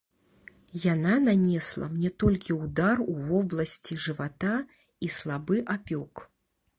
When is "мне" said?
1.97-2.09